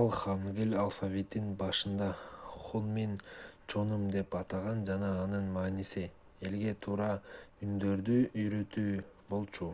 ал 0.00 0.04
хангыль 0.16 0.74
алфавитин 0.82 1.48
башында 1.62 2.06
хунмин 2.58 3.16
чоным 3.74 4.04
деп 4.18 4.36
атаган 4.42 4.84
жана 4.90 5.10
анын 5.24 5.50
мааниси 5.58 6.06
элге 6.52 6.78
туура 6.88 7.10
үндөрдү 7.70 8.22
уйрөтүү 8.46 8.96
болчу 9.34 9.72